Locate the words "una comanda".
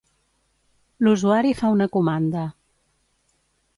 1.75-2.47